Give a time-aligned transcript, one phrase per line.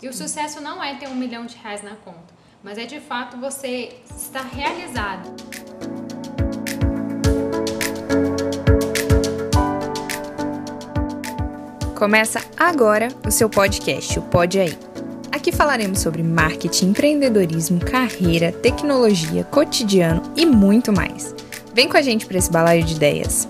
[0.00, 3.00] E o sucesso não é ter um milhão de reais na conta, mas é de
[3.00, 5.28] fato você estar realizado.
[11.96, 14.78] Começa agora o seu podcast, o Pode Aí.
[15.32, 21.34] Aqui falaremos sobre marketing, empreendedorismo, carreira, tecnologia, cotidiano e muito mais.
[21.74, 23.48] Vem com a gente para esse balaio de ideias.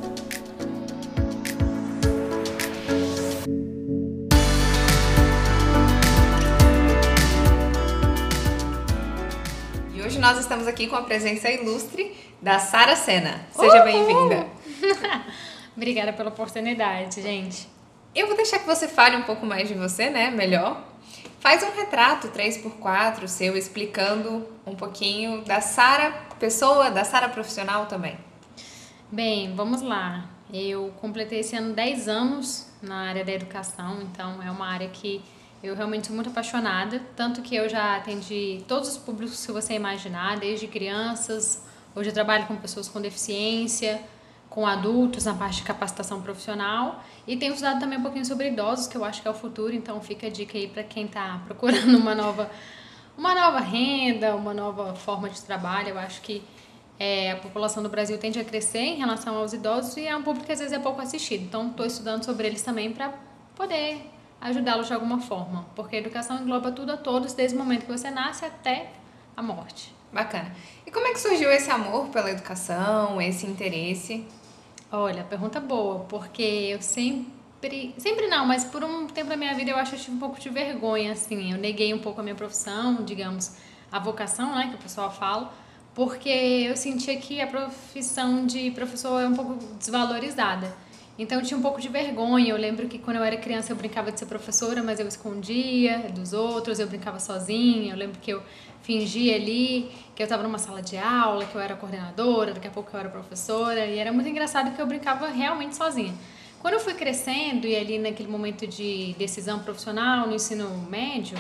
[10.79, 13.41] Aqui com a presença ilustre da Sara Sena.
[13.51, 14.47] Seja bem-vinda.
[15.77, 17.69] Obrigada pela oportunidade, gente.
[18.15, 20.31] Eu vou deixar que você fale um pouco mais de você, né?
[20.31, 20.85] Melhor.
[21.41, 28.17] Faz um retrato 3x4 seu explicando um pouquinho da Sara pessoa, da Sara profissional também.
[29.11, 30.31] Bem, vamos lá.
[30.53, 35.25] Eu completei esse ano 10 anos na área da educação, então é uma área que
[35.63, 39.75] eu realmente sou muito apaixonada, tanto que eu já atendi todos os públicos que você
[39.75, 44.01] imaginar, desde crianças, hoje eu trabalho com pessoas com deficiência,
[44.49, 48.87] com adultos na parte de capacitação profissional e tenho estudado também um pouquinho sobre idosos,
[48.87, 51.41] que eu acho que é o futuro, então fica a dica aí para quem está
[51.47, 52.51] procurando uma nova,
[53.17, 55.91] uma nova renda, uma nova forma de trabalho.
[55.91, 56.43] Eu acho que
[56.99, 60.23] é, a população do Brasil tende a crescer em relação aos idosos e é um
[60.23, 61.45] público que às vezes é pouco assistido.
[61.45, 63.13] Então, estou estudando sobre eles também para
[63.55, 67.87] poder ajudá-los de alguma forma, porque a educação engloba tudo a todos, desde o momento
[67.87, 68.91] que você nasce até
[69.37, 69.95] a morte.
[70.13, 70.55] Bacana.
[70.87, 74.25] E como é que surgiu esse amor pela educação, esse interesse?
[74.91, 77.95] Olha, pergunta boa, porque eu sempre.
[77.99, 80.21] Sempre não, mas por um tempo da minha vida eu acho que eu tive um
[80.21, 81.53] pouco de vergonha, assim.
[81.53, 83.57] Eu neguei um pouco a minha profissão, digamos,
[83.91, 85.53] a vocação, né, que o pessoal fala,
[85.95, 90.75] porque eu sentia que a profissão de professor é um pouco desvalorizada.
[91.19, 92.51] Então eu tinha um pouco de vergonha.
[92.51, 96.11] Eu lembro que quando eu era criança eu brincava de ser professora, mas eu escondia
[96.15, 97.93] dos outros, eu brincava sozinha.
[97.93, 98.43] Eu lembro que eu
[98.83, 102.71] fingia ali que eu estava numa sala de aula, que eu era coordenadora, daqui a
[102.71, 106.15] pouco eu era professora, e era muito engraçado que eu brincava realmente sozinha.
[106.61, 111.39] Quando eu fui crescendo e ali naquele momento de decisão profissional no ensino médio,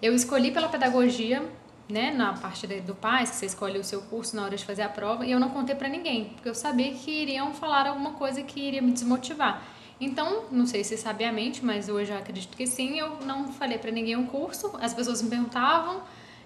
[0.00, 1.42] eu escolhi pela pedagogia,
[1.88, 4.82] né, na parte do PAS, que você escolhe o seu curso na hora de fazer
[4.82, 8.12] a prova, e eu não contei para ninguém, porque eu sabia que iriam falar alguma
[8.12, 9.62] coisa que iria me desmotivar.
[10.00, 13.90] Então, não sei se sabiamente, mas hoje eu acredito que sim, eu não falei para
[13.90, 14.72] ninguém o curso.
[14.80, 16.02] As pessoas me perguntavam,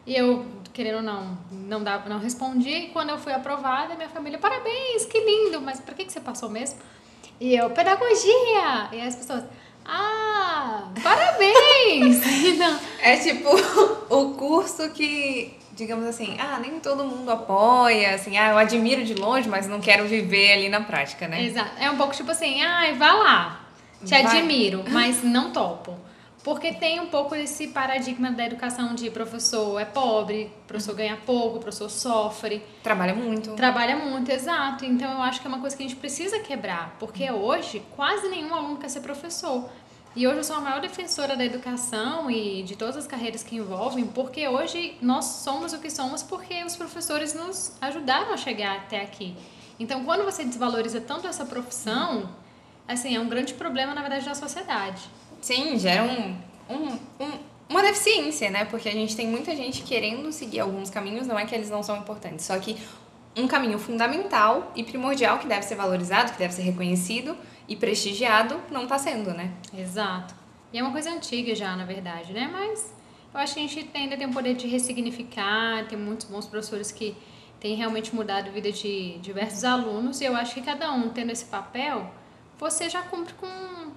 [0.06, 2.78] e eu, querendo ou não, não dava, não respondia.
[2.78, 6.21] E quando eu fui aprovada, minha família, parabéns, que lindo, mas para que, que você
[6.21, 6.78] passou mesmo?
[7.41, 8.88] E eu, pedagogia!
[8.93, 9.44] E as pessoas,
[9.88, 12.22] ah, parabéns!
[13.00, 13.49] É tipo
[14.10, 19.15] o curso que, digamos assim, ah, nem todo mundo apoia, assim, ah, eu admiro de
[19.15, 21.44] longe, mas não quero viver ali na prática, né?
[21.44, 21.71] Exato.
[21.78, 23.60] É um pouco tipo assim, ai, vá lá,
[24.04, 24.22] te Vai.
[24.38, 25.97] admiro, mas não topo.
[26.43, 31.59] Porque tem um pouco esse paradigma da educação de professor é pobre, professor ganha pouco,
[31.59, 32.62] professor sofre.
[32.82, 33.54] Trabalha muito.
[33.54, 34.84] Trabalha muito, exato.
[34.84, 36.97] Então eu acho que é uma coisa que a gente precisa quebrar.
[36.98, 39.69] Porque hoje quase nenhum aluno quer ser professor.
[40.16, 43.56] E hoje eu sou a maior defensora da educação e de todas as carreiras que
[43.56, 48.78] envolvem, porque hoje nós somos o que somos porque os professores nos ajudaram a chegar
[48.78, 49.37] até aqui.
[49.78, 52.28] Então, quando você desvaloriza tanto essa profissão,
[52.88, 55.03] assim, é um grande problema, na verdade, da sociedade.
[55.41, 56.37] Sim, gera um,
[56.69, 57.38] um, um,
[57.69, 58.65] uma deficiência, né?
[58.65, 61.82] Porque a gente tem muita gente querendo seguir alguns caminhos, não é que eles não
[61.82, 62.76] são importantes, só que
[63.37, 67.37] um caminho fundamental e primordial que deve ser valorizado, que deve ser reconhecido
[67.69, 69.53] e prestigiado, não está sendo, né?
[69.77, 70.34] Exato.
[70.72, 72.50] E é uma coisa antiga já, na verdade, né?
[72.53, 72.93] Mas
[73.32, 76.91] eu acho que a gente ainda tem o poder de ressignificar, tem muitos bons professores
[76.91, 77.16] que
[77.60, 81.31] têm realmente mudado a vida de diversos alunos, e eu acho que cada um tendo
[81.31, 82.10] esse papel,
[82.59, 83.47] você já cumpre com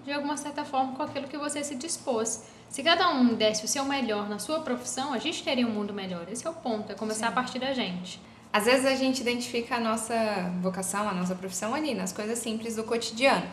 [0.03, 2.43] de alguma certa forma, com aquilo que você se dispôs.
[2.69, 5.93] Se cada um desse o seu melhor na sua profissão, a gente teria um mundo
[5.93, 6.25] melhor.
[6.31, 7.31] Esse é o ponto, é começar Sim.
[7.31, 8.21] a partir da gente.
[8.53, 10.15] Às vezes a gente identifica a nossa
[10.61, 13.45] vocação, a nossa profissão ali, nas coisas simples do cotidiano.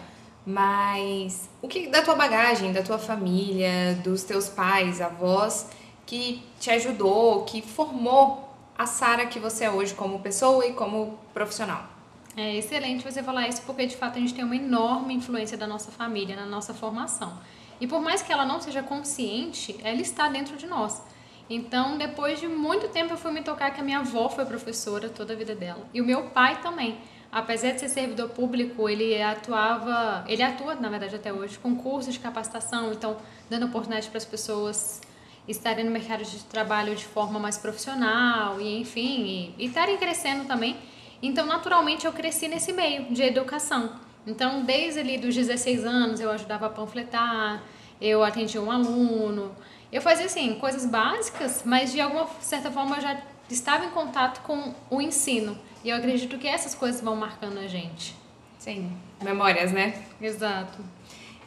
[0.46, 5.66] Mas o que da tua bagagem, da tua família, dos teus pais, avós,
[6.06, 11.18] que te ajudou, que formou a Sara que você é hoje como pessoa e como
[11.34, 11.97] profissional?
[12.40, 15.66] É excelente você falar isso porque de fato a gente tem uma enorme influência da
[15.66, 17.36] nossa família na nossa formação.
[17.80, 21.02] E por mais que ela não seja consciente, ela está dentro de nós.
[21.50, 25.08] Então, depois de muito tempo, eu fui me tocar que a minha avó foi professora
[25.08, 25.84] toda a vida dela.
[25.92, 26.98] E o meu pai também.
[27.32, 32.14] Apesar de ser servidor público, ele atuava, ele atua, na verdade, até hoje, com cursos
[32.14, 33.16] de capacitação, então,
[33.50, 35.00] dando oportunidade para as pessoas
[35.48, 40.76] estarem no mercado de trabalho de forma mais profissional, e enfim, e estarem crescendo também.
[41.22, 43.92] Então, naturalmente, eu cresci nesse meio de educação.
[44.26, 47.62] Então, desde ali dos 16 anos, eu ajudava a panfletar,
[48.00, 49.54] eu atendia um aluno.
[49.90, 53.20] Eu fazia assim, coisas básicas, mas de alguma certa forma eu já
[53.50, 55.58] estava em contato com o ensino.
[55.82, 58.14] E eu acredito que essas coisas vão marcando a gente.
[58.58, 58.92] Sim,
[59.22, 60.04] memórias, né?
[60.20, 60.78] Exato.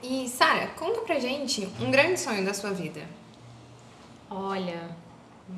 [0.01, 3.01] E Sara, conta pra gente um grande sonho da sua vida.
[4.29, 4.89] Olha,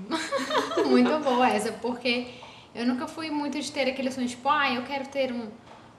[0.85, 2.27] muito boa essa, porque
[2.75, 5.47] eu nunca fui muito de ter aquele sonho, tipo, ah, eu quero ter um,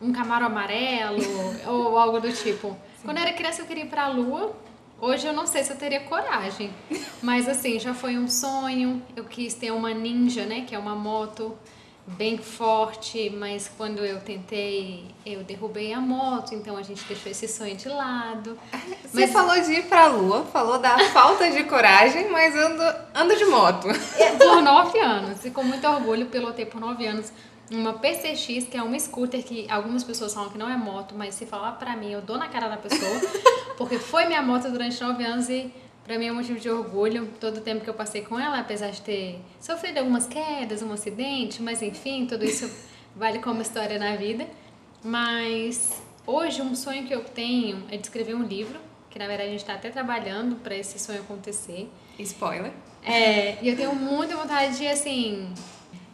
[0.01, 1.23] um camaro amarelo
[1.67, 2.69] ou algo do tipo.
[2.69, 3.05] Sim.
[3.05, 4.55] Quando eu era criança eu queria ir pra lua,
[5.01, 6.71] hoje eu não sei se eu teria coragem.
[7.23, 10.97] Mas assim, já foi um sonho, eu quis ter uma ninja, né, que é uma
[10.97, 11.57] moto
[12.07, 17.49] bem forte, mas quando eu tentei, eu derrubei a moto, então a gente deixou esse
[17.49, 18.59] sonho de lado.
[19.05, 19.33] Você mas...
[19.33, 22.83] falou de ir pra lua, falou da falta de coragem, mas ando,
[23.15, 23.89] ando de moto.
[24.19, 27.33] É, por nove anos, e com muito orgulho pilotei por nove anos
[27.71, 31.35] uma PCX, que é uma scooter que algumas pessoas falam que não é moto, mas
[31.35, 33.21] se falar pra mim, eu dou na cara da pessoa,
[33.79, 35.73] porque foi minha moto durante nove anos e
[36.05, 38.61] para mim é um motivo de orgulho todo o tempo que eu passei com ela,
[38.61, 42.71] apesar de ter sofrido algumas quedas, um acidente, mas enfim, tudo isso
[43.17, 44.47] vale como história na vida.
[45.03, 48.79] Mas hoje um sonho que eu tenho é de escrever um livro,
[49.09, 51.91] que na verdade a gente está até trabalhando para esse sonho acontecer.
[52.19, 52.73] Spoiler.
[53.03, 55.53] É, e eu tenho muita vontade de, assim.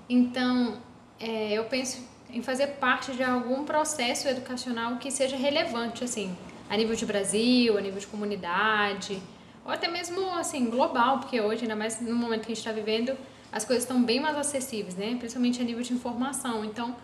[0.08, 0.78] Então,
[1.18, 6.36] é, eu penso em fazer parte de algum processo educacional que seja relevante, assim,
[6.68, 9.20] a nível de Brasil, a nível de comunidade
[9.64, 12.72] ou até mesmo assim global, porque hoje, ainda mais no momento que a gente está
[12.72, 13.16] vivendo,
[13.52, 15.16] as coisas estão bem mais acessíveis, né?
[15.18, 16.64] Principalmente a nível de informação.
[16.64, 16.94] Então,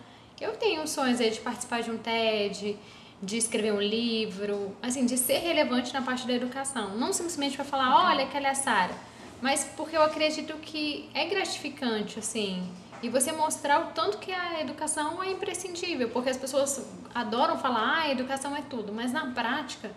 [0.41, 2.79] eu tenho sonhos aí de participar de um TED,
[3.23, 6.97] de escrever um livro, assim, de ser relevante na parte da educação.
[6.97, 8.95] Não simplesmente para falar, olha, aquela é a Sara,
[9.41, 12.63] mas porque eu acredito que é gratificante, assim,
[13.03, 17.81] e você mostrar o tanto que a educação é imprescindível, porque as pessoas adoram falar,
[17.81, 19.91] ah, a educação é tudo, mas na prática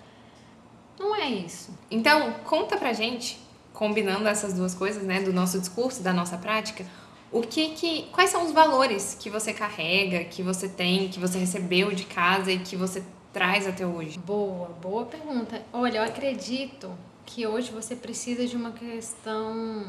[1.29, 1.71] isso.
[1.89, 3.39] Então, conta pra gente,
[3.73, 6.85] combinando essas duas coisas, né, do nosso discurso, da nossa prática,
[7.31, 11.37] o que que quais são os valores que você carrega, que você tem, que você
[11.37, 14.17] recebeu de casa e que você traz até hoje?
[14.19, 15.61] Boa, boa pergunta.
[15.71, 16.91] Olha, eu acredito
[17.25, 19.85] que hoje você precisa de uma questão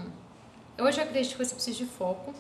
[0.81, 2.35] Hoje eu acredito que você precisa de foco.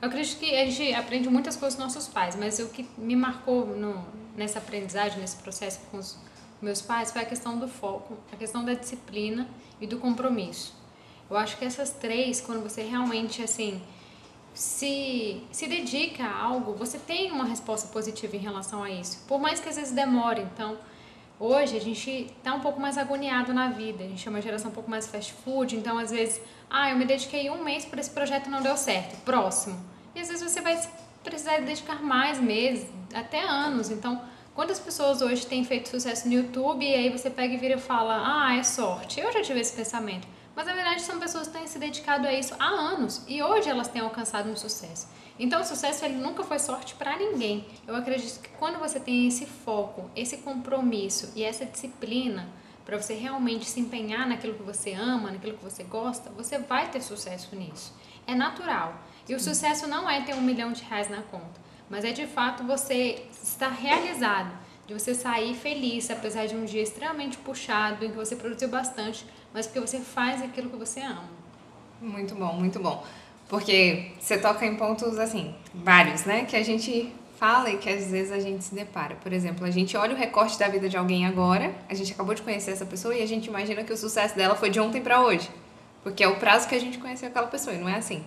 [0.00, 3.14] Eu acredito que a gente aprende muitas coisas com nossos pais, mas o que me
[3.14, 4.02] marcou no,
[4.34, 6.16] nessa aprendizagem, nesse processo com os
[6.62, 9.48] meus pais foi a questão do foco, a questão da disciplina
[9.80, 10.74] e do compromisso.
[11.28, 13.82] Eu acho que essas três, quando você realmente assim
[14.54, 19.24] se, se dedica a algo, você tem uma resposta positiva em relação a isso.
[19.26, 20.42] Por mais que às vezes demore.
[20.42, 20.76] Então,
[21.40, 24.04] hoje a gente está um pouco mais agoniado na vida.
[24.04, 25.76] A gente é uma geração um pouco mais fast food.
[25.76, 29.16] Então, às vezes, ah, eu me dediquei um mês para esse projeto não deu certo.
[29.24, 29.78] Próximo.
[30.14, 30.78] E às vezes você vai
[31.24, 33.90] precisar dedicar mais meses, até anos.
[33.90, 34.20] Então,
[34.54, 37.80] Quantas pessoas hoje têm feito sucesso no YouTube e aí você pega e vira e
[37.80, 39.18] fala, ah, é sorte.
[39.18, 40.28] Eu já tive esse pensamento.
[40.54, 43.70] Mas na verdade são pessoas que têm se dedicado a isso há anos e hoje
[43.70, 45.08] elas têm alcançado um sucesso.
[45.38, 47.66] Então o sucesso ele nunca foi sorte para ninguém.
[47.86, 52.46] Eu acredito que quando você tem esse foco, esse compromisso e essa disciplina
[52.84, 56.90] para você realmente se empenhar naquilo que você ama, naquilo que você gosta, você vai
[56.90, 57.94] ter sucesso nisso.
[58.26, 59.00] É natural.
[59.26, 62.26] E o sucesso não é ter um milhão de reais na conta mas é de
[62.26, 64.50] fato você estar realizado,
[64.86, 69.26] de você sair feliz, apesar de um dia extremamente puxado, em que você produziu bastante,
[69.52, 71.24] mas porque você faz aquilo que você ama.
[72.00, 73.04] Muito bom, muito bom.
[73.46, 76.46] Porque você toca em pontos, assim, vários, né?
[76.46, 79.16] Que a gente fala e que às vezes a gente se depara.
[79.16, 82.34] Por exemplo, a gente olha o recorte da vida de alguém agora, a gente acabou
[82.34, 85.02] de conhecer essa pessoa e a gente imagina que o sucesso dela foi de ontem
[85.02, 85.50] para hoje.
[86.02, 88.24] Porque é o prazo que a gente conheceu aquela pessoa, e não é assim.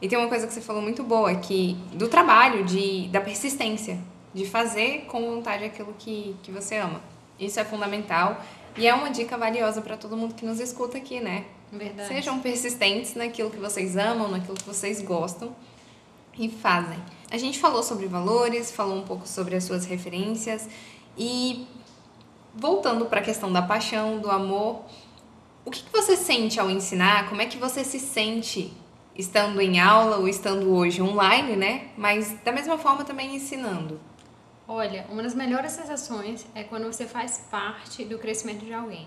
[0.00, 3.98] E tem uma coisa que você falou muito boa, que do trabalho, de, da persistência,
[4.34, 7.00] de fazer com vontade aquilo que, que você ama.
[7.38, 8.40] Isso é fundamental
[8.76, 11.44] e é uma dica valiosa para todo mundo que nos escuta aqui, né?
[11.72, 12.08] Verdade.
[12.08, 15.54] Sejam persistentes naquilo que vocês amam, naquilo que vocês gostam
[16.38, 16.98] e fazem.
[17.30, 20.68] A gente falou sobre valores, falou um pouco sobre as suas referências
[21.16, 21.66] e
[22.54, 24.82] voltando para a questão da paixão, do amor,
[25.64, 27.28] o que, que você sente ao ensinar?
[27.28, 28.72] Como é que você se sente
[29.18, 31.88] estando em aula ou estando hoje online, né?
[31.96, 34.00] Mas da mesma forma também ensinando.
[34.68, 39.06] Olha, uma das melhores sensações é quando você faz parte do crescimento de alguém.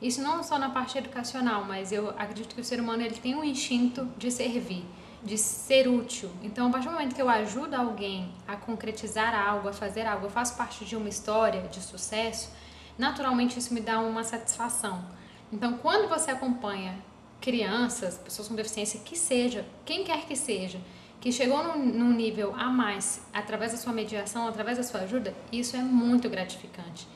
[0.00, 3.34] Isso não só na parte educacional, mas eu acredito que o ser humano ele tem
[3.34, 4.84] um instinto de servir,
[5.22, 6.30] de ser útil.
[6.42, 10.26] Então, a partir do momento que eu ajudo alguém a concretizar algo, a fazer algo,
[10.26, 12.50] eu faço parte de uma história de sucesso,
[12.96, 15.04] naturalmente isso me dá uma satisfação.
[15.52, 16.94] Então, quando você acompanha
[17.40, 20.78] crianças, pessoas com deficiência, que seja, quem quer que seja,
[21.20, 25.34] que chegou num, num, nível a mais através da sua mediação, através da sua ajuda,
[25.52, 27.06] isso é muito gratificante.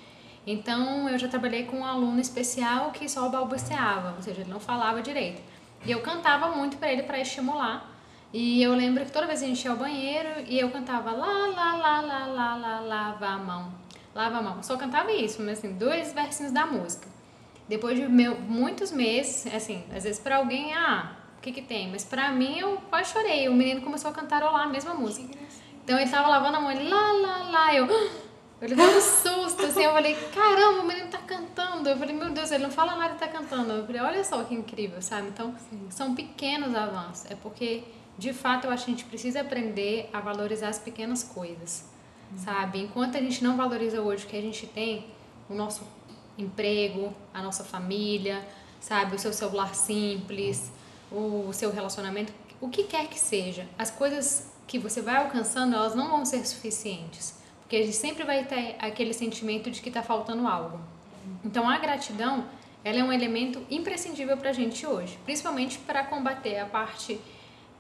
[0.47, 4.61] Então, eu já trabalhei com um aluno especial que só balbuciava, ou seja, ele não
[4.61, 5.41] falava direito.
[5.87, 7.91] E eu cantava muito para ele para estimular.
[8.33, 11.13] E eu lembro que toda vez que a gente ia ao banheiro e eu cantava
[11.13, 13.73] lá, lá, lá, lá, lá, lá, lava a mão,
[14.15, 14.63] lava a mão.
[14.63, 17.14] Só cantava isso, mas assim, dois versinhos da música.
[17.69, 21.91] Depois de meu, muitos meses, assim, às vezes para alguém, ah, o que que tem?
[21.91, 23.49] Mas para mim eu quase chorei.
[23.49, 25.35] O menino começou a cantarolar a mesma música.
[25.83, 27.87] Então ele tava lavando a mão, ele lá, lá, lá, eu
[28.61, 31.89] eu levei um susto, assim, eu falei, caramba, o menino tá cantando.
[31.89, 33.73] Eu falei, meu Deus, ele não fala nada, ele tá cantando.
[33.73, 35.29] Eu falei, olha só que incrível, sabe?
[35.29, 35.87] Então, Sim.
[35.91, 37.31] são pequenos avanços.
[37.31, 37.85] É porque,
[38.19, 41.85] de fato, eu acho que a gente precisa aprender a valorizar as pequenas coisas,
[42.33, 42.39] hum.
[42.39, 42.81] sabe?
[42.81, 45.07] Enquanto a gente não valoriza hoje o que a gente tem,
[45.49, 45.87] o nosso
[46.37, 48.47] emprego, a nossa família,
[48.81, 49.17] sabe?
[49.17, 50.71] O seu celular simples,
[51.11, 55.95] o seu relacionamento, o que quer que seja, as coisas que você vai alcançando, elas
[55.95, 60.03] não vão ser suficientes porque a gente sempre vai ter aquele sentimento de que está
[60.03, 60.79] faltando algo.
[61.45, 62.45] Então a gratidão,
[62.85, 67.19] ela é um elemento imprescindível para a gente hoje, principalmente para combater a parte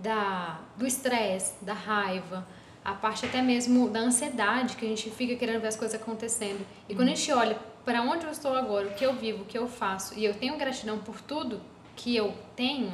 [0.00, 2.46] da, do estresse, da raiva,
[2.84, 6.64] a parte até mesmo da ansiedade, que a gente fica querendo ver as coisas acontecendo.
[6.88, 9.46] E quando a gente olha para onde eu estou agora, o que eu vivo, o
[9.46, 11.60] que eu faço, e eu tenho gratidão por tudo
[11.96, 12.92] que eu tenho,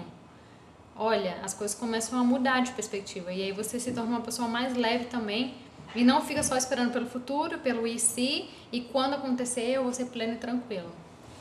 [0.94, 3.32] olha, as coisas começam a mudar de perspectiva.
[3.32, 5.54] E aí você se torna uma pessoa mais leve também
[5.94, 9.92] e não fica só esperando pelo futuro, pelo e se, e quando acontecer eu vou
[9.92, 10.90] ser pleno e tranquilo.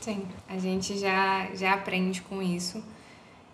[0.00, 2.82] Sim, a gente já, já aprende com isso.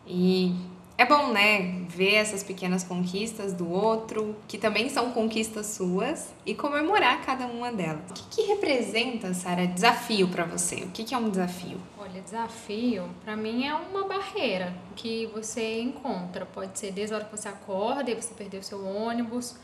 [0.06, 0.54] E
[0.98, 6.54] é bom, né, ver essas pequenas conquistas do outro, que também são conquistas suas, e
[6.54, 8.10] comemorar cada uma delas.
[8.10, 10.76] O que, que representa, Sara, desafio para você?
[10.76, 11.78] O que, que é um desafio?
[11.98, 16.46] Olha, desafio para mim é uma barreira que você encontra.
[16.46, 19.56] Pode ser desde a hora que você acorda e você perdeu seu ônibus,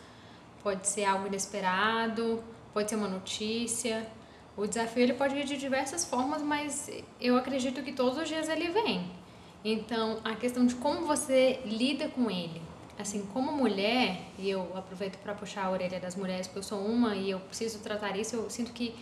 [0.62, 2.43] pode ser algo inesperado,
[2.75, 4.07] pode ser uma notícia.
[4.55, 8.51] O desafio ele pode vir de diversas formas, mas eu acredito que todos os dias
[8.51, 9.22] ele vem.
[9.64, 12.61] Então, a questão de como você lida com ele.
[12.99, 16.78] Assim, como mulher, e eu aproveito para puxar a orelha das mulheres, porque eu sou
[16.78, 18.95] uma e eu preciso tratar isso, eu sinto que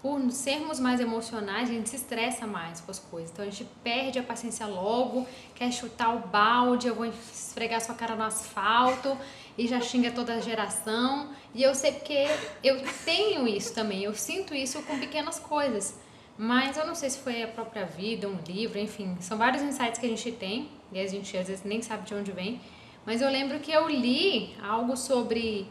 [0.00, 3.30] por sermos mais emocionais, a gente se estressa mais com as coisas.
[3.30, 7.94] Então a gente perde a paciência logo, quer chutar o balde, eu vou esfregar sua
[7.94, 9.18] cara no asfalto
[9.56, 11.30] e já xinga toda a geração.
[11.52, 12.26] E eu sei porque
[12.62, 15.96] eu tenho isso também, eu sinto isso com pequenas coisas.
[16.38, 19.98] Mas eu não sei se foi a própria vida, um livro, enfim, são vários insights
[19.98, 22.60] que a gente tem e a gente às vezes nem sabe de onde vem.
[23.04, 25.68] Mas eu lembro que eu li algo sobre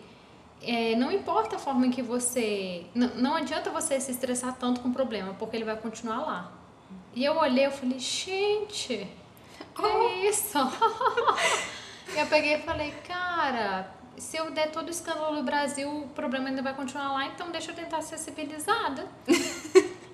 [0.61, 2.85] é, não importa a forma em que você.
[2.93, 6.51] Não, não adianta você se estressar tanto com o problema, porque ele vai continuar lá.
[7.15, 9.07] E eu olhei e falei, gente,
[9.75, 10.27] que oh.
[10.27, 10.57] isso?
[12.17, 16.49] eu peguei e falei, cara, se eu der todo o escândalo no Brasil, o problema
[16.49, 19.07] ainda vai continuar lá, então deixa eu tentar ser civilizada.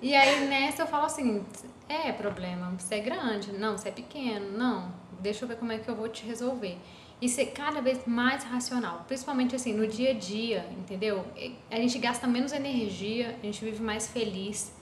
[0.04, 1.44] E aí nessa eu falo assim,
[1.88, 5.78] é problema, você é grande, não, você é pequeno, não, deixa eu ver como é
[5.78, 6.76] que eu vou te resolver
[7.20, 11.24] e ser cada vez mais racional, principalmente assim no dia a dia, entendeu?
[11.70, 14.74] A gente gasta menos energia, a gente vive mais feliz.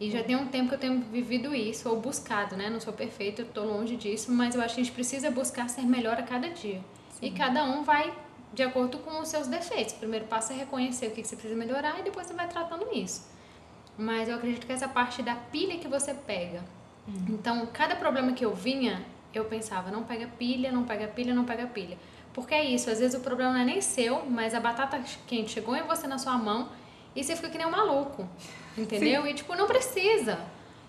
[0.00, 2.70] E já tem um tempo que eu tenho vivido isso, ou buscado, né?
[2.70, 5.68] Não sou perfeita, eu tô longe disso, mas eu acho que a gente precisa buscar
[5.68, 6.80] ser melhor a cada dia.
[7.10, 7.26] Sim.
[7.26, 8.12] E cada um vai
[8.52, 9.94] de acordo com os seus defeitos.
[9.94, 12.86] O primeiro passo é reconhecer o que você precisa melhorar e depois você vai tratando
[12.92, 13.26] isso.
[13.98, 16.62] Mas eu acredito que essa parte da pilha que você pega.
[17.06, 17.24] Uhum.
[17.30, 21.44] Então, cada problema que eu vinha, eu pensava, não pega pilha, não pega pilha, não
[21.44, 21.98] pega pilha.
[22.32, 25.50] Porque é isso, às vezes o problema não é nem seu, mas a batata quente
[25.50, 26.68] chegou em você na sua mão
[27.16, 28.28] e você fica que nem um maluco,
[28.78, 29.22] entendeu?
[29.22, 29.28] Sim.
[29.28, 30.38] E tipo, não precisa.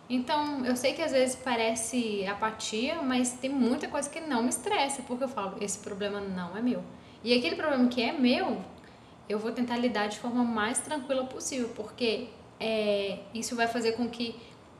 [0.07, 4.49] Então, eu sei que às vezes parece apatia, mas tem muita coisa que não me
[4.49, 6.83] estressa, porque eu falo, esse problema não é meu.
[7.23, 8.59] E aquele problema que é meu,
[9.27, 12.27] eu vou tentar lidar de forma mais tranquila possível, porque
[12.59, 14.35] é, isso vai fazer com que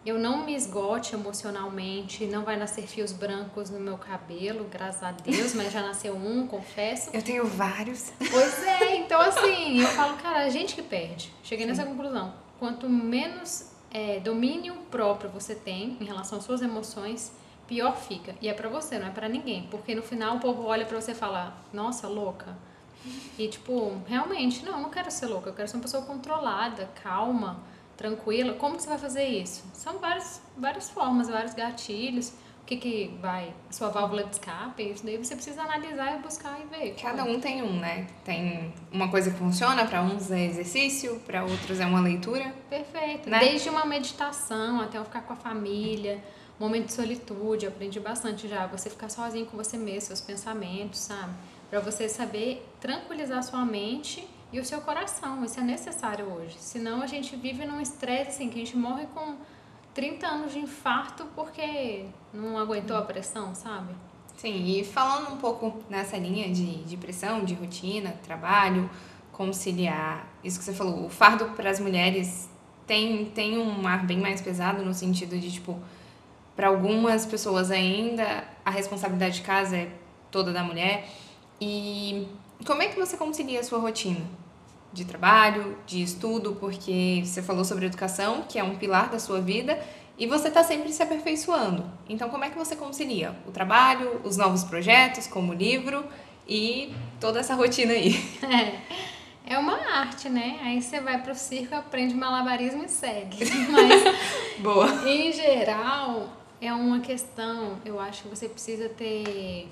[0.06, 5.12] eu não me esgote emocionalmente, não vai nascer fios brancos no meu cabelo, graças a
[5.12, 7.10] Deus, mas já nasceu um, confesso.
[7.14, 8.12] Eu tenho vários.
[8.18, 11.34] Pois é, então assim, eu falo, cara, a gente que perde.
[11.44, 11.72] Cheguei Sim.
[11.72, 12.34] nessa conclusão.
[12.58, 17.32] Quanto menos é, domínio próprio você tem em relação às suas emoções,
[17.68, 18.36] pior fica.
[18.42, 19.68] E é pra você, não é pra ninguém.
[19.70, 22.58] Porque no final o povo olha pra você e fala, nossa, louca.
[23.38, 26.90] E tipo, realmente, não, eu não quero ser louca, eu quero ser uma pessoa controlada,
[27.04, 27.69] calma
[28.00, 28.54] tranquila.
[28.54, 29.62] Como que você vai fazer isso?
[29.74, 32.30] São várias, várias formas, vários gatilhos.
[32.62, 36.60] O que, que vai, sua válvula de escape, isso daí você precisa analisar e buscar
[36.62, 36.96] e ver.
[37.02, 38.08] Cada um tem um, né?
[38.24, 42.54] Tem uma coisa que funciona, para uns é exercício, para outros é uma leitura.
[42.70, 43.28] Perfeito.
[43.28, 43.40] Né?
[43.40, 46.24] Desde uma meditação até ficar com a família,
[46.60, 48.68] momento de solitude, eu aprendi bastante já.
[48.68, 51.34] Você ficar sozinho com você mesmo, seus pensamentos, sabe?
[51.72, 55.44] Para você saber tranquilizar sua mente e o seu coração.
[55.44, 56.58] Isso é necessário hoje.
[56.60, 59.36] Senão a gente vive num estresse assim, que a gente morre com
[59.94, 63.94] 30 anos de infarto porque não aguentou a pressão, sabe?
[64.38, 68.90] Sim, e falando um pouco nessa linha de, de pressão, de rotina, trabalho,
[69.32, 72.50] conciliar isso que você falou, o fardo para as mulheres
[72.88, 75.78] tem, tem um ar bem mais pesado no sentido de, tipo,
[76.56, 79.92] para algumas pessoas ainda a responsabilidade de casa é
[80.32, 81.08] toda da mulher.
[81.60, 82.28] E
[82.66, 84.26] como é que você concilia a sua rotina?
[84.92, 89.40] De trabalho, de estudo, porque você falou sobre educação, que é um pilar da sua
[89.40, 89.80] vida,
[90.18, 91.86] e você está sempre se aperfeiçoando.
[92.10, 96.04] Então, como é que você concilia o trabalho, os novos projetos, como o livro
[96.48, 98.16] e toda essa rotina aí?
[99.48, 100.60] É, é uma arte, né?
[100.62, 103.46] Aí você vai pro circo, aprende malabarismo e segue.
[103.72, 104.04] Mas,
[104.60, 105.10] Boa.
[105.10, 106.30] em geral,
[106.60, 109.70] é uma questão, eu acho que você precisa ter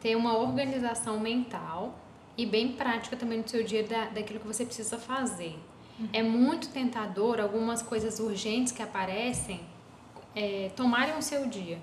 [0.00, 1.94] ter uma organização mental
[2.36, 5.58] e bem prática também no seu dia da, daquilo que você precisa fazer.
[5.98, 6.08] Uhum.
[6.12, 9.60] É muito tentador algumas coisas urgentes que aparecem
[10.34, 11.78] é, tomarem o seu dia.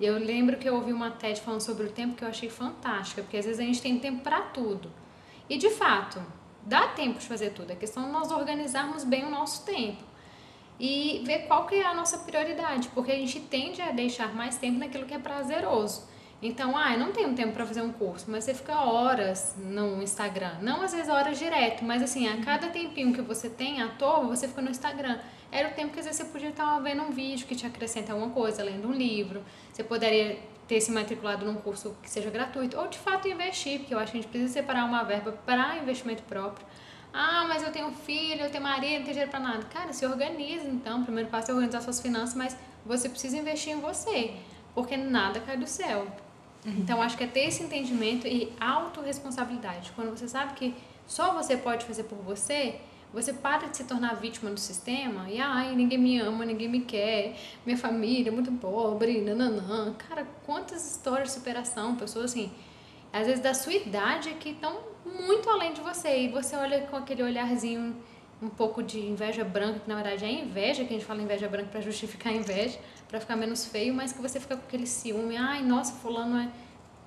[0.00, 3.22] Eu lembro que eu ouvi uma TED falando sobre o tempo que eu achei fantástica,
[3.22, 4.90] porque às vezes a gente tem tempo para tudo.
[5.48, 6.20] E de fato,
[6.62, 7.72] dá tempo de fazer tudo.
[7.72, 10.02] A questão é nós organizarmos bem o nosso tempo
[10.80, 14.56] e ver qual que é a nossa prioridade, porque a gente tende a deixar mais
[14.56, 16.08] tempo naquilo que é prazeroso.
[16.42, 20.02] Então, ah, eu não tenho tempo para fazer um curso, mas você fica horas no
[20.02, 20.54] Instagram.
[20.60, 24.26] Não às vezes horas direto, mas assim, a cada tempinho que você tem à toa,
[24.26, 25.20] você fica no Instagram.
[25.52, 28.12] Era o tempo que às vezes você podia estar vendo um vídeo que te acrescenta
[28.12, 29.44] alguma coisa, lendo um livro.
[29.72, 33.94] Você poderia ter se matriculado num curso que seja gratuito, ou de fato investir, porque
[33.94, 36.66] eu acho que a gente precisa separar uma verba para investimento próprio.
[37.12, 39.62] Ah, mas eu tenho filho, eu tenho marido, não tenho dinheiro para nada.
[39.66, 41.02] Cara, se organiza então.
[41.02, 44.34] O primeiro passo é organizar suas finanças, mas você precisa investir em você,
[44.74, 46.08] porque nada cai do céu.
[46.64, 46.72] Uhum.
[46.78, 49.92] Então, acho que é ter esse entendimento e autorresponsabilidade.
[49.94, 50.74] Quando você sabe que
[51.06, 52.76] só você pode fazer por você,
[53.12, 56.80] você para de se tornar vítima do sistema e, ai, ninguém me ama, ninguém me
[56.80, 59.94] quer, minha família é muito pobre, nananã.
[60.08, 62.50] Cara, quantas histórias de superação, pessoas assim,
[63.12, 66.22] às vezes da sua idade que estão muito além de você.
[66.22, 67.94] E você olha com aquele olharzinho
[68.42, 71.48] um pouco de inveja branca, que na verdade é inveja, que a gente fala inveja
[71.48, 72.78] branca para justificar a inveja,
[73.08, 76.48] para ficar menos feio, mas que você fica com aquele ciúme, ai, nossa, fulano é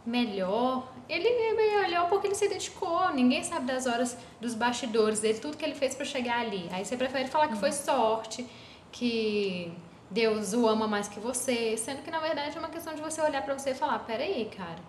[0.06, 0.88] melhor.
[1.10, 5.58] Ele é melhor porque ele se dedicou, ninguém sabe das horas dos bastidores dele, tudo
[5.58, 6.70] que ele fez para chegar ali.
[6.72, 7.76] Aí você prefere falar que foi uhum.
[7.76, 8.48] sorte,
[8.92, 9.74] que
[10.10, 13.22] Deus o ama mais que você, sendo que na verdade é uma questão de você
[13.22, 14.80] olhar para você e falar, peraí, cara,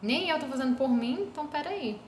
[0.00, 2.00] nem eu tô fazendo por mim, então peraí.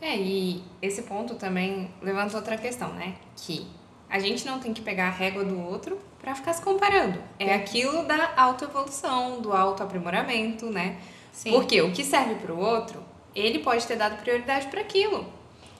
[0.00, 3.14] É, e esse ponto também levanta outra questão, né?
[3.36, 3.66] Que
[4.08, 7.22] a gente não tem que pegar a régua do outro para ficar se comparando.
[7.38, 10.98] É aquilo da autoevolução, do autoaprimoramento, né?
[11.32, 11.52] Sim.
[11.52, 13.02] Porque o que serve para o outro,
[13.34, 15.26] ele pode ter dado prioridade para aquilo.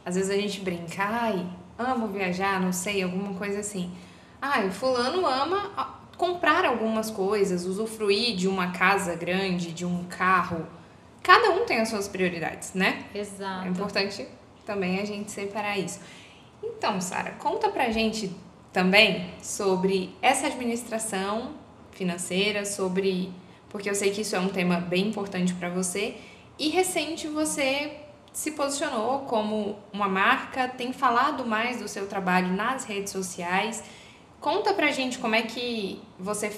[0.04, 1.46] Às vezes a gente brinca, ai,
[1.78, 3.90] amo viajar, não sei, alguma coisa assim.
[4.40, 10.66] Ai, fulano ama comprar algumas coisas, usufruir de uma casa grande, de um carro
[11.22, 13.04] cada um tem as suas prioridades, né?
[13.14, 13.66] Exato.
[13.66, 14.26] É importante
[14.64, 16.00] também a gente separar isso.
[16.62, 18.30] Então, Sara, conta pra gente
[18.72, 21.54] também sobre essa administração
[21.92, 23.33] financeira, sobre
[23.68, 26.16] porque eu sei que isso é um tema bem importante para você
[26.59, 27.96] e recente você
[28.33, 33.83] se posicionou como uma marca, tem falado mais do seu trabalho nas redes sociais.
[34.40, 36.50] Conta pra gente como é que você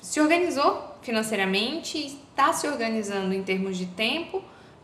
[0.00, 4.42] se organizou financeiramente, está se organizando em termos de tempo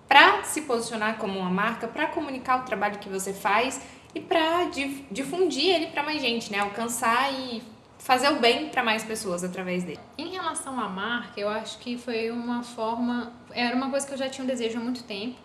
[0.09, 3.81] para se posicionar como uma marca, para comunicar o trabalho que você faz
[4.14, 4.70] e para
[5.11, 6.59] difundir ele para mais gente, né?
[6.61, 7.62] Alcançar e
[7.98, 10.00] fazer o bem para mais pessoas através dele.
[10.18, 14.18] Em relação à marca, eu acho que foi uma forma, era uma coisa que eu
[14.18, 15.38] já tinha um desejo há muito tempo,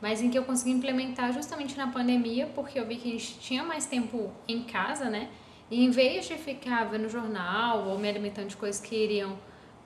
[0.00, 3.38] mas em que eu consegui implementar justamente na pandemia, porque eu vi que a gente
[3.38, 5.28] tinha mais tempo em casa, né?
[5.72, 9.38] E em vez de ficar vendo jornal ou me alimentando de coisas que iriam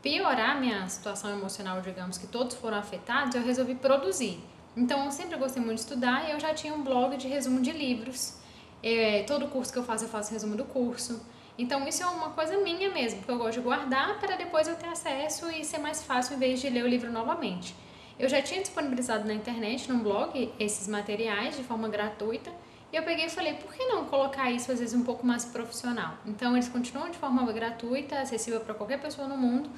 [0.02, 4.40] piorar minha situação emocional, digamos, que todos foram afetados, eu resolvi produzir.
[4.76, 7.60] Então, eu sempre gostei muito de estudar e eu já tinha um blog de resumo
[7.60, 8.36] de livros.
[8.82, 11.24] É, todo curso que eu faço, eu faço resumo do curso.
[11.56, 14.74] Então, isso é uma coisa minha mesmo, porque eu gosto de guardar para depois eu
[14.74, 17.76] ter acesso e ser mais fácil em vez de ler o livro novamente.
[18.18, 22.50] Eu já tinha disponibilizado na internet, no blog, esses materiais de forma gratuita
[22.96, 25.44] e eu peguei e falei, por que não colocar isso às vezes um pouco mais
[25.44, 26.14] profissional?
[26.24, 29.68] Então eles continuam de forma gratuita, acessível para qualquer pessoa no mundo,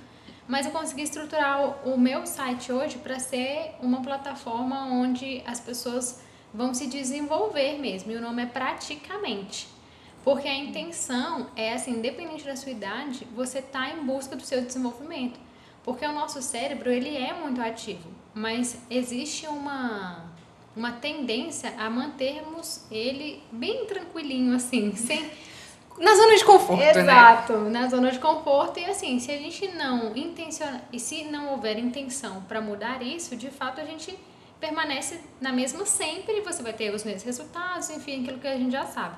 [0.46, 6.22] mas eu consegui estruturar o, meu site hoje para ser uma plataforma onde as pessoas
[6.54, 9.66] vão se desenvolver mesmo, e o nome é Praticamente.
[10.22, 14.62] Porque a intenção é assim, independente da sua idade, você tá em busca do seu
[14.62, 15.40] desenvolvimento.
[15.82, 20.37] Porque o nosso cérebro, ele é muito ativo, mas existe uma
[20.76, 25.30] uma tendência a mantermos ele bem tranquilinho, assim, sem.
[25.98, 27.12] Na zona de conforto, Exato, né?
[27.12, 28.78] Exato, na zona de conforto.
[28.78, 30.80] E assim, se a gente não intenciona.
[30.92, 34.16] E se não houver intenção para mudar isso, de fato a gente
[34.60, 38.56] permanece na mesma sempre e você vai ter os mesmos resultados, enfim, aquilo que a
[38.56, 39.16] gente já sabe.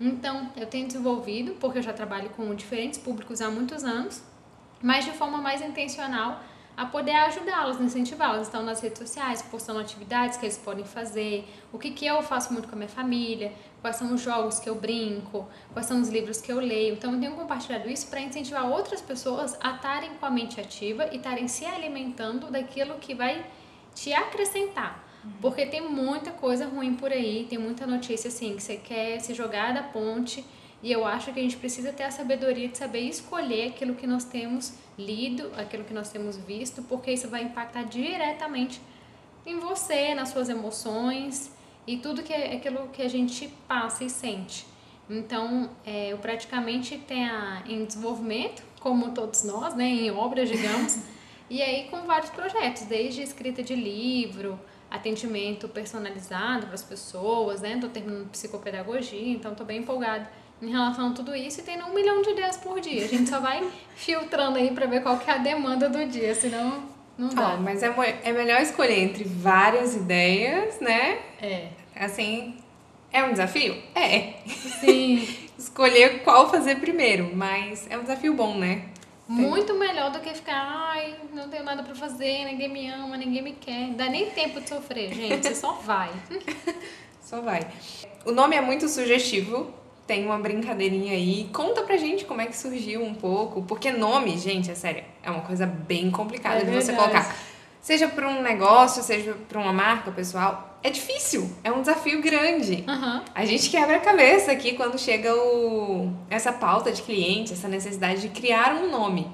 [0.00, 4.22] Então, eu tenho desenvolvido, porque eu já trabalho com diferentes públicos há muitos anos,
[4.82, 6.40] mas de forma mais intencional
[6.76, 8.42] a poder ajudá-los, incentivá-los.
[8.42, 12.52] Estão nas redes sociais, postando atividades que eles podem fazer, o que, que eu faço
[12.52, 16.08] muito com a minha família, quais são os jogos que eu brinco, quais são os
[16.08, 16.94] livros que eu leio.
[16.94, 21.08] Então, eu tenho compartilhado isso para incentivar outras pessoas a estarem com a mente ativa
[21.12, 23.44] e estarem se alimentando daquilo que vai
[23.94, 25.02] te acrescentar.
[25.40, 29.34] Porque tem muita coisa ruim por aí, tem muita notícia assim que você quer se
[29.34, 30.44] jogar da ponte.
[30.82, 34.06] E eu acho que a gente precisa ter a sabedoria de saber escolher aquilo que
[34.06, 38.80] nós temos lido, aquilo que nós temos visto, porque isso vai impactar diretamente
[39.46, 41.52] em você, nas suas emoções
[41.86, 44.66] e tudo que é aquilo que a gente passa e sente.
[45.08, 47.30] Então, é, eu praticamente tenho
[47.66, 50.98] em desenvolvimento, como todos nós, né, em obras, digamos,
[51.48, 54.58] e aí com vários projetos, desde escrita de livro,
[54.90, 57.78] atendimento personalizado para as pessoas, né?
[57.80, 60.28] Tô terminando psicopedagogia, então tô bem empolgada
[60.62, 63.04] em relação a tudo isso e tendo um milhão de ideias por dia.
[63.04, 66.34] A gente só vai filtrando aí para ver qual que é a demanda do dia,
[66.34, 66.84] senão
[67.18, 67.54] não dá.
[67.54, 71.18] Ah, mas é, é melhor escolher entre várias ideias, né?
[71.40, 71.68] É.
[71.96, 72.56] Assim,
[73.12, 73.76] é um desafio?
[73.94, 74.34] É.
[74.46, 75.26] Sim.
[75.58, 78.84] escolher qual fazer primeiro, mas é um desafio bom, né?
[79.28, 83.40] Muito melhor do que ficar, ai, não tenho nada para fazer, ninguém me ama, ninguém
[83.40, 83.88] me quer.
[83.88, 86.10] Não dá nem tempo de sofrer, gente, você só vai.
[87.22, 87.66] só vai.
[88.26, 89.72] O nome é muito sugestivo,
[90.06, 91.48] tem uma brincadeirinha aí.
[91.52, 95.30] Conta pra gente como é que surgiu um pouco, porque nome, gente, é sério, é
[95.30, 97.34] uma coisa bem complicada é de você colocar.
[97.80, 102.84] Seja para um negócio, seja para uma marca pessoal, é difícil, é um desafio grande.
[102.86, 103.22] Uhum.
[103.34, 108.20] A gente quebra a cabeça aqui quando chega o, essa pauta de cliente, essa necessidade
[108.20, 109.28] de criar um nome.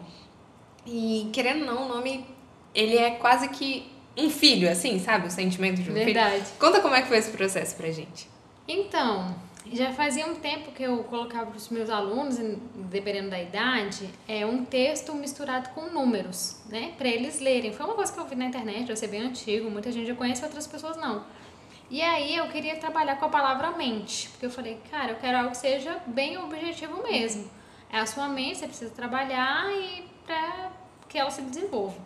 [0.87, 2.24] E querendo ou não, o nome,
[2.74, 5.28] ele é quase que um filho, assim, sabe?
[5.28, 6.37] O sentimento de um Verdade.
[6.37, 6.46] filho.
[6.59, 8.28] Conta como é que foi esse processo pra gente.
[8.66, 9.35] Então,
[9.72, 12.38] já fazia um tempo que eu colocava para os meus alunos,
[12.90, 16.94] dependendo da idade, é um texto misturado com números, né?
[16.96, 17.72] Para eles lerem.
[17.72, 20.14] Foi uma coisa que eu vi na internet, eu sei bem antigo, muita gente já
[20.14, 21.24] conhece, outras pessoas não.
[21.90, 25.38] E aí eu queria trabalhar com a palavra mente, porque eu falei, cara, eu quero
[25.38, 27.50] algo que seja bem objetivo mesmo.
[27.90, 30.70] É a sua mente, você precisa trabalhar e para
[31.09, 31.96] que ela se desenvolva.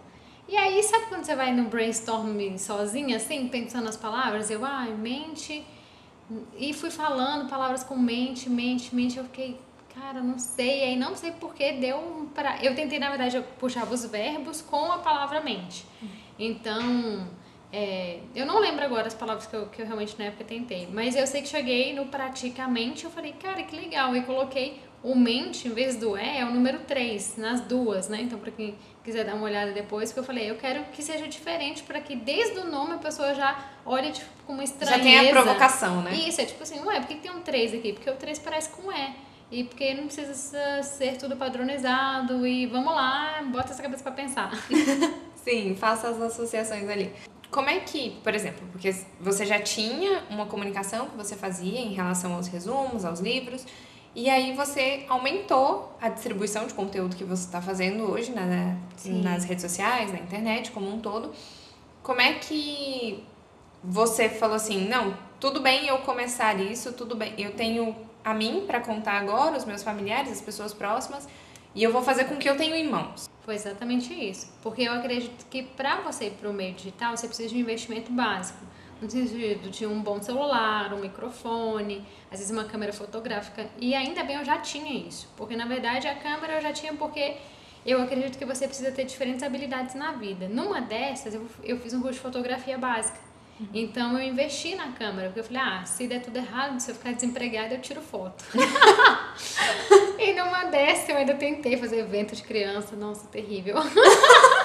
[0.48, 4.50] E aí, sabe quando você vai no brainstorm sozinha, assim, pensando nas palavras?
[4.50, 5.64] Eu, ah, mente.
[6.56, 9.18] E fui falando palavras com mente, mente, mente.
[9.18, 9.58] Eu fiquei,
[9.94, 10.84] cara, não sei.
[10.84, 12.62] Aí não sei porque deu um pra.
[12.62, 15.84] Eu tentei, na verdade, eu puxava os verbos com a palavra mente.
[16.38, 17.26] Então
[17.72, 20.86] é, eu não lembro agora as palavras que eu, que eu realmente na época tentei,
[20.92, 24.14] mas eu sei que cheguei no praticamente, eu falei, cara, que legal.
[24.14, 28.20] E coloquei o mente, em vez do é, é o número 3, nas duas, né?
[28.22, 31.26] Então, para quem quiser dar uma olhada depois, porque eu falei, eu quero que seja
[31.26, 34.98] diferente para que desde o nome a pessoa já olhe tipo, com uma estranheza.
[34.98, 36.14] Já tem a provocação, né?
[36.14, 37.92] Isso, é tipo assim, ué, por que tem um 3 aqui?
[37.92, 39.32] Porque o 3 parece com E.
[39.50, 44.50] E porque não precisa ser tudo padronizado e vamos lá, bota essa cabeça para pensar.
[45.44, 47.12] Sim, faça as associações ali.
[47.50, 51.92] Como é que, por exemplo, porque você já tinha uma comunicação que você fazia em
[51.92, 53.66] relação aos resumos, aos livros,
[54.14, 59.44] e aí você aumentou a distribuição de conteúdo que você está fazendo hoje né, nas
[59.44, 61.32] redes sociais, na internet como um todo.
[62.02, 63.24] Como é que
[63.82, 68.64] você falou assim, não, tudo bem eu começar isso, tudo bem, eu tenho a mim
[68.66, 71.28] para contar agora, os meus familiares, as pessoas próximas,
[71.74, 73.28] e eu vou fazer com que eu tenho em mãos.
[73.40, 74.52] Foi exatamente isso.
[74.62, 77.60] Porque eu acredito que para você ir para o meio digital, você precisa de um
[77.60, 78.58] investimento básico.
[79.08, 83.66] Sentido de um bom celular, um microfone, às vezes uma câmera fotográfica.
[83.80, 85.28] E ainda bem eu já tinha isso.
[85.36, 87.36] Porque na verdade a câmera eu já tinha porque
[87.84, 90.48] eu acredito que você precisa ter diferentes habilidades na vida.
[90.48, 93.18] Numa dessas, eu, eu fiz um curso de fotografia básica.
[93.58, 93.68] Uhum.
[93.74, 96.94] Então eu investi na câmera, porque eu falei, ah, se der tudo errado, se eu
[96.94, 98.44] ficar desempregada, eu tiro foto.
[100.18, 103.76] e numa dessas eu ainda tentei fazer evento de criança, nossa, terrível.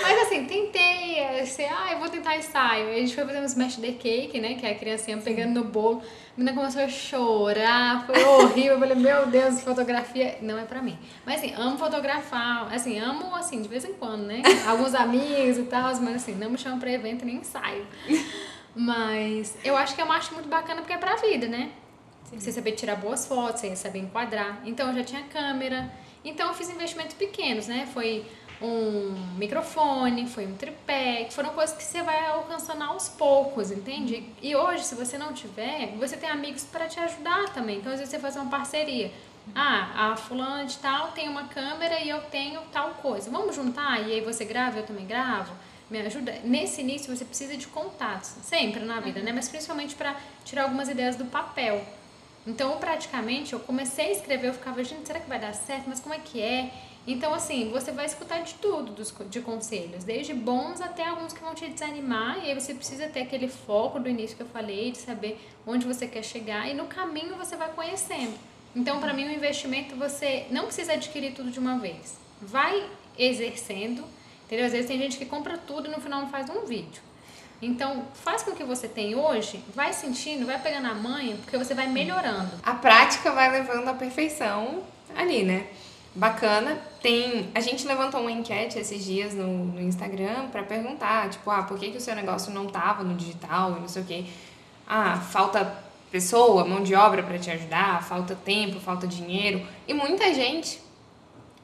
[0.00, 2.90] Mas assim, tentei, assim, ah, eu vou tentar ensaio.
[2.90, 4.54] a gente foi fazer um smash the cake, né?
[4.54, 6.02] Que é a criancinha pegando no bolo.
[6.02, 8.74] A menina começou a chorar, foi horrível.
[8.74, 10.98] Eu falei, meu Deus, fotografia não é pra mim.
[11.24, 14.42] Mas assim, amo fotografar, assim, amo assim, de vez em quando, né?
[14.66, 17.86] Alguns amigos e tal, mas assim, não me chamam pra evento nem ensaio.
[18.74, 21.70] Mas eu acho que é uma arte muito bacana porque é pra vida, né?
[22.24, 22.38] Sim.
[22.38, 24.60] Você saber tirar boas fotos, você saber enquadrar.
[24.64, 25.90] Então eu já tinha câmera.
[26.22, 27.88] Então eu fiz investimentos pequenos, né?
[27.94, 28.26] Foi
[28.60, 34.28] um microfone, foi um tripé, foram coisas que você vai alcançando aos poucos, entende?
[34.40, 37.78] E hoje, se você não tiver, você tem amigos para te ajudar também.
[37.78, 39.12] Então, às vezes você faz uma parceria.
[39.54, 43.30] Ah, a fulana de tal tem uma câmera e eu tenho tal coisa.
[43.30, 44.00] Vamos juntar?
[44.06, 45.52] E aí você grava, eu também gravo.
[45.88, 46.40] Me ajuda.
[46.42, 49.32] Nesse início você precisa de contatos, sempre na vida, né?
[49.32, 51.84] Mas principalmente para tirar algumas ideias do papel.
[52.44, 55.84] Então, praticamente, eu comecei a escrever, eu ficava, gente, será que vai dar certo?
[55.88, 56.72] Mas como é que é?
[57.06, 61.40] Então, assim, você vai escutar de tudo dos, de conselhos, desde bons até alguns que
[61.40, 64.90] vão te desanimar, e aí você precisa ter aquele foco do início que eu falei,
[64.90, 68.34] de saber onde você quer chegar, e no caminho você vai conhecendo.
[68.74, 72.18] Então, para mim, o investimento você não precisa adquirir tudo de uma vez.
[72.42, 72.84] Vai
[73.16, 74.04] exercendo,
[74.44, 74.66] entendeu?
[74.66, 77.00] Às vezes tem gente que compra tudo e no final não faz um vídeo.
[77.62, 81.72] Então, faz com que você tem hoje, vai sentindo, vai pegando a manha, porque você
[81.72, 82.50] vai melhorando.
[82.62, 84.82] A prática vai levando à perfeição
[85.14, 85.68] ali, né?
[86.16, 86.78] Bacana.
[87.00, 91.62] Tem, a gente levantou uma enquete esses dias no, no Instagram para perguntar, tipo, ah,
[91.62, 94.24] por que, que o seu negócio não tava no digital e não sei o quê.
[94.86, 99.64] Ah, falta pessoa, mão de obra para te ajudar, falta tempo, falta dinheiro.
[99.86, 100.80] E muita gente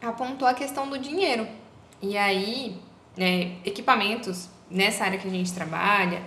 [0.00, 1.46] apontou a questão do dinheiro.
[2.00, 2.76] E aí,
[3.16, 6.22] né, equipamentos nessa área que a gente trabalha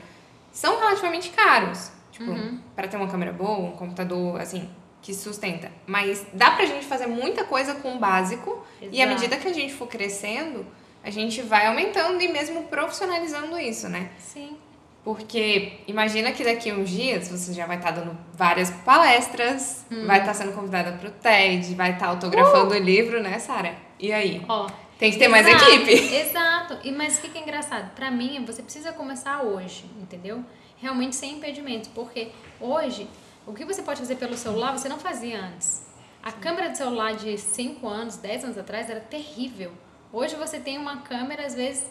[0.51, 1.91] são relativamente caros.
[2.11, 2.59] Tipo, uhum.
[2.75, 4.69] para ter uma câmera boa, um computador, assim,
[5.05, 5.71] que sustenta.
[5.85, 8.97] Mas dá pra gente fazer muita coisa com o básico Exato.
[8.97, 10.65] e à medida que a gente for crescendo,
[11.03, 14.09] a gente vai aumentando e mesmo profissionalizando isso, né?
[14.17, 14.57] Sim.
[15.03, 19.85] Porque imagina que daqui a uns dias você já vai estar tá dando várias palestras,
[19.91, 20.07] hum.
[20.07, 22.77] vai estar tá sendo convidada para o TED, vai estar tá autografando uh!
[22.77, 23.75] o livro, né, Sara?
[23.99, 24.43] E aí?
[24.49, 25.91] Ó, tem que ter exato, mais equipe.
[26.17, 26.79] Exato.
[26.83, 27.93] E mas o que é engraçado?
[27.93, 30.43] Para mim, você precisa começar hoje, entendeu?
[30.77, 33.07] Realmente sem impedimentos, porque hoje
[33.47, 35.85] o que você pode fazer pelo celular, você não fazia antes.
[36.23, 39.71] A câmera do celular de 5 anos, 10 anos atrás era terrível.
[40.11, 41.87] Hoje você tem uma câmera, às vezes,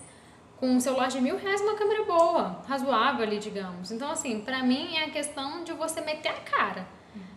[0.57, 3.93] com um celular de mil reais, uma câmera boa, razoável ali, digamos.
[3.93, 6.89] Então, assim, para mim é a questão de você meter a cara.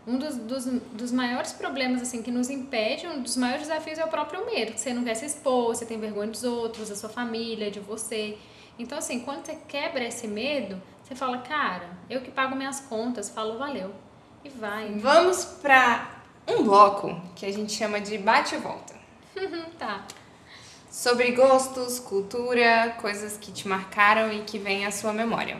[0.08, 4.06] Um dos, dos, dos maiores problemas, assim, que nos impede, um dos maiores desafios é
[4.06, 4.76] o próprio medo.
[4.76, 8.38] Você não quer se expor, você tem vergonha dos outros, da sua família, de você.
[8.80, 13.30] Então, assim, quando você quebra esse medo, você fala, cara, eu que pago minhas contas,
[13.30, 13.94] falo, valeu.
[14.48, 14.94] E vai.
[14.96, 16.10] Vamos para
[16.48, 18.96] um bloco que a gente chama de bate e volta.
[19.78, 20.06] tá.
[20.90, 25.58] Sobre gostos, cultura, coisas que te marcaram e que vêm à sua memória.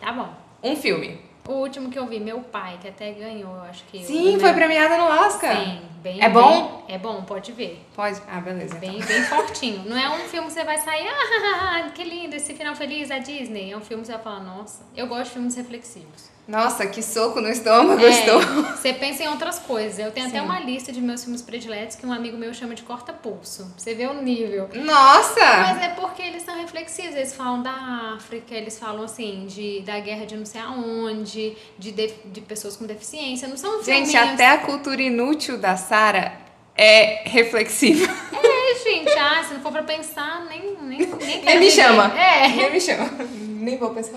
[0.00, 0.32] Tá bom.
[0.62, 1.20] Um filme.
[1.48, 4.04] O último que eu vi, Meu Pai, que até ganhou, acho que.
[4.04, 5.56] Sim, foi premiada no Oscar.
[5.56, 6.22] Sim, bem.
[6.22, 6.84] É bom?
[6.86, 7.84] Bem, é bom, pode ver.
[7.96, 8.22] Pode?
[8.28, 8.76] Ah, beleza.
[8.76, 9.08] Bem, então.
[9.08, 9.84] bem fortinho.
[9.86, 13.18] Não é um filme que você vai sair, ah, que lindo, esse final feliz da
[13.18, 13.72] Disney.
[13.72, 16.33] É um filme que você vai falar, nossa, eu gosto de filmes reflexivos.
[16.46, 18.40] Nossa, que soco no estômago é, estou.
[18.76, 19.98] Você pensa em outras coisas.
[19.98, 20.36] Eu tenho Sim.
[20.36, 23.72] até uma lista de meus filmes prediletos que um amigo meu chama de corta-pulso.
[23.78, 24.68] Você vê o nível.
[24.74, 25.40] Nossa!
[25.40, 27.14] Mas é porque eles são reflexivos.
[27.14, 31.92] Eles falam da África, eles falam assim, de, da guerra de não sei aonde, de,
[31.92, 33.48] de, de pessoas com deficiência.
[33.48, 34.34] Não são Gente, filminhos.
[34.34, 36.32] até a cultura inútil da Sara
[36.76, 38.04] é reflexiva.
[38.32, 39.10] É, gente.
[39.18, 40.76] Ah, se não for pra pensar, nem.
[40.82, 42.12] Nem, nem, nem me chama.
[42.18, 42.48] É.
[42.48, 43.08] Nem me chama.
[43.30, 44.12] Nem vou pensar.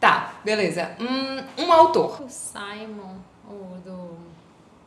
[0.00, 0.96] Tá, beleza.
[0.98, 2.22] Um, um autor.
[2.22, 4.16] O Simon, o do,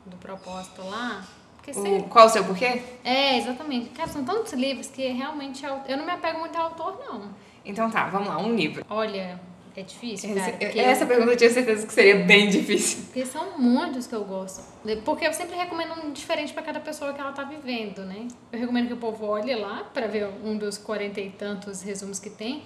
[0.07, 1.23] do propósito lá.
[1.67, 2.81] O, Qual o seu porquê?
[3.05, 3.91] É, exatamente.
[3.91, 7.29] Cara, são tantos livros que realmente eu não me apego muito ao autor, não.
[7.63, 8.85] Então tá, vamos lá, um livro.
[8.89, 9.39] Olha,
[9.75, 10.57] é difícil, cara.
[10.59, 11.07] Essa, essa eu...
[11.07, 13.05] pergunta eu tinha certeza que seria bem difícil.
[13.05, 14.61] Porque são muitos que eu gosto.
[15.05, 18.27] Porque eu sempre recomendo um diferente para cada pessoa que ela tá vivendo, né?
[18.51, 22.19] Eu recomendo que o povo olhe lá para ver um dos quarenta e tantos resumos
[22.19, 22.63] que tem.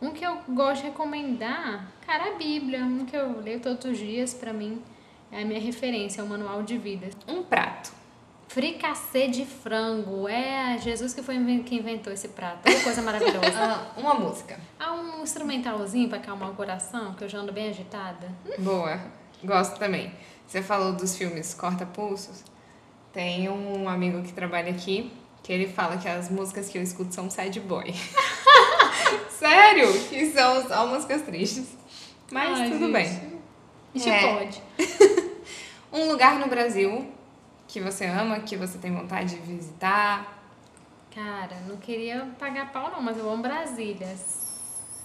[0.00, 3.98] Um que eu gosto de recomendar, cara, a Bíblia, um que eu leio todos os
[3.98, 4.82] dias, para mim
[5.32, 7.08] é a minha referência, é o manual de vida.
[7.26, 7.92] Um prato.
[8.48, 10.28] Fricassê de frango.
[10.28, 12.62] É Jesus que foi quem inventou esse prato.
[12.62, 13.40] Que coisa maravilhosa.
[13.56, 14.60] ah, uma música.
[14.78, 18.30] Ah, um instrumentalzinho para acalmar o coração, que eu já ando bem agitada.
[18.58, 19.00] Boa.
[19.42, 20.12] Gosto também.
[20.46, 22.44] Você falou dos filmes Corta Pulsos.
[23.12, 25.10] Tem um amigo que trabalha aqui
[25.44, 27.84] que ele fala que as músicas que eu escuto são sad boy.
[29.30, 29.92] Sério?
[30.08, 31.76] Que são só músicas tristes.
[32.30, 32.92] Mas Ai, tudo gente.
[32.92, 33.40] bem.
[33.94, 34.34] A gente é.
[34.34, 34.62] pode.
[35.92, 37.06] um lugar no Brasil
[37.68, 40.42] que você ama, que você tem vontade de visitar.
[41.14, 44.16] Cara, não queria pagar pau não, mas eu amo Brasília.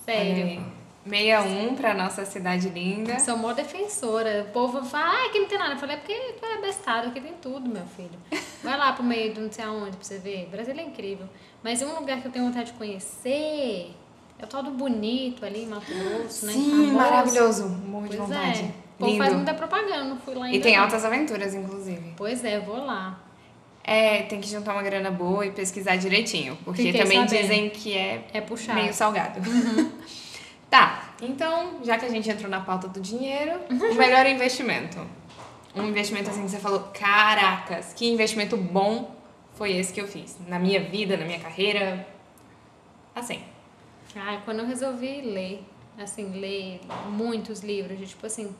[0.05, 0.65] Sério.
[1.09, 3.19] 61 pra nossa cidade linda.
[3.19, 4.45] Sou mó defensora.
[4.49, 5.73] O povo fala, ah, aqui não tem nada.
[5.73, 8.17] Eu falei, é porque tu é bestado, aqui tem tudo, meu filho.
[8.63, 10.47] Vai lá pro meio de não sei aonde pra você ver.
[10.51, 11.27] Brasília é incrível.
[11.63, 13.91] Mas um lugar que eu tenho vontade de conhecer
[14.37, 16.53] é o tal do Bonito ali em Mato Grosso, né?
[16.53, 16.93] Sim, Famoso.
[16.93, 17.67] maravilhoso.
[17.67, 18.61] Muito pois vontade.
[18.61, 18.89] É.
[18.99, 20.57] O povo faz muita propaganda, não fui lá ainda.
[20.57, 22.13] E tem altas aventuras, inclusive.
[22.17, 23.19] Pois é, vou lá.
[23.81, 26.57] É, tem que juntar uma grana boa e pesquisar direitinho.
[26.63, 27.41] Porque Fiquei também sabendo.
[27.41, 28.79] dizem que é É puxado.
[28.79, 29.39] meio salgado.
[30.69, 34.99] tá, então, já que a gente entrou na pauta do dinheiro, o melhor investimento.
[35.75, 39.15] Um investimento assim que você falou, caracas, que investimento bom
[39.53, 40.37] foi esse que eu fiz.
[40.47, 42.07] Na minha vida, na minha carreira.
[43.13, 43.43] Assim.
[44.15, 45.63] Ah, quando eu resolvi ler,
[45.97, 48.55] assim, ler muitos livros, de, tipo assim,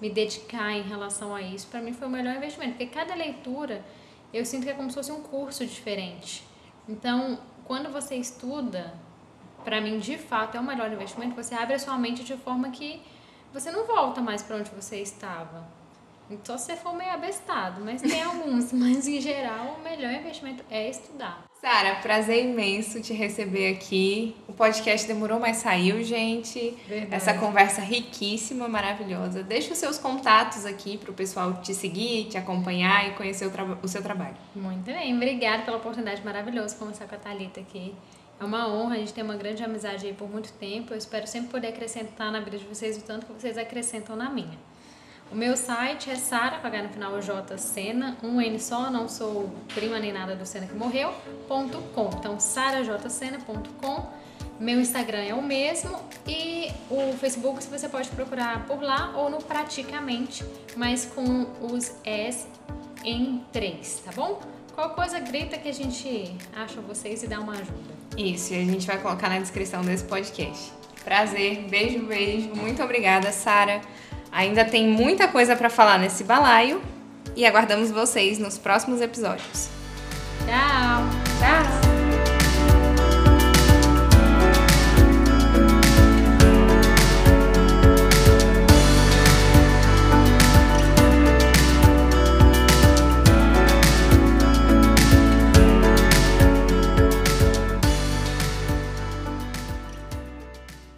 [0.00, 3.84] me dedicar em relação a isso, pra mim foi o melhor investimento, porque cada leitura
[4.32, 6.42] eu sinto que é como se fosse um curso diferente.
[6.88, 8.94] Então, quando você estuda,
[9.68, 12.70] pra mim, de fato, é o melhor investimento, você abre a sua mente de forma
[12.70, 13.02] que
[13.52, 15.62] você não volta mais pra onde você estava.
[16.30, 20.64] Então, se você for meio abestado, mas tem alguns, mas em geral, o melhor investimento
[20.70, 21.44] é estudar.
[21.60, 24.34] Sara, prazer imenso te receber aqui.
[24.48, 26.74] O podcast demorou, mas saiu, gente.
[26.88, 27.14] Verdade.
[27.14, 29.42] Essa conversa riquíssima, maravilhosa.
[29.42, 33.78] Deixa os seus contatos aqui para o pessoal te seguir, te acompanhar e conhecer o,
[33.82, 34.36] o seu trabalho.
[34.54, 37.94] Muito bem, obrigada pela oportunidade maravilhosa de conversar com a Thalita aqui.
[38.40, 40.94] É uma honra, a gente tem uma grande amizade aí por muito tempo.
[40.94, 44.30] Eu espero sempre poder acrescentar na vida de vocês o tanto que vocês acrescentam na
[44.30, 44.56] minha.
[45.30, 49.52] O meu site é Sara, H no final J Sena, um N só, não sou
[49.74, 51.12] prima nem nada do Sena que morreu,
[51.46, 52.08] ponto com.
[52.16, 54.06] Então, sarajsena.com.
[54.58, 59.38] Meu Instagram é o mesmo e o Facebook você pode procurar por lá ou no
[59.38, 60.44] Praticamente,
[60.76, 62.46] mas com os S
[63.04, 64.40] em três, tá bom?
[64.74, 67.97] Qual coisa grita que a gente acha vocês e dá uma ajuda.
[68.18, 70.72] Isso, e a gente vai colocar na descrição desse podcast.
[71.04, 72.48] Prazer, beijo, beijo.
[72.54, 73.80] Muito obrigada, Sara.
[74.32, 76.82] Ainda tem muita coisa para falar nesse balaio
[77.36, 79.68] e aguardamos vocês nos próximos episódios.
[80.44, 81.04] Tchau!
[81.38, 81.87] Tchau!